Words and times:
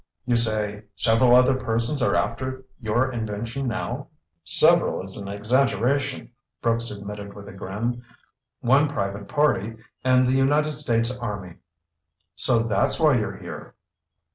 "You 0.25 0.35
say 0.35 0.85
several 0.95 1.35
other 1.35 1.53
persons 1.53 2.01
are 2.01 2.15
after 2.15 2.65
your 2.81 3.11
invention 3.13 3.67
now?" 3.67 4.07
"Several 4.43 5.03
is 5.05 5.15
an 5.15 5.27
exaggeration," 5.27 6.31
Brooks 6.59 6.89
admitted 6.89 7.35
with 7.35 7.47
a 7.47 7.53
grin. 7.53 8.01
"One 8.61 8.87
private 8.87 9.27
party 9.27 9.77
and 10.03 10.25
the 10.25 10.31
United 10.31 10.71
States 10.71 11.15
Army." 11.15 11.57
"So 12.33 12.63
that's 12.63 12.99
why 12.99 13.19
you're 13.19 13.37
here!" 13.37 13.75